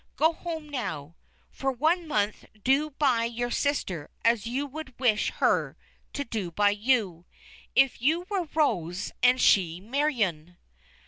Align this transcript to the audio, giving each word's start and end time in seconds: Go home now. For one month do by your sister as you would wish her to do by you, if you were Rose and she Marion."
Go 0.15 0.33
home 0.33 0.67
now. 0.67 1.15
For 1.51 1.71
one 1.71 2.07
month 2.07 2.45
do 2.63 2.89
by 2.89 3.25
your 3.25 3.51
sister 3.51 4.09
as 4.25 4.47
you 4.47 4.65
would 4.65 4.97
wish 4.99 5.29
her 5.33 5.77
to 6.13 6.23
do 6.25 6.49
by 6.49 6.71
you, 6.71 7.27
if 7.75 8.01
you 8.01 8.25
were 8.27 8.49
Rose 8.55 9.11
and 9.21 9.39
she 9.39 9.79
Marion." 9.79 10.57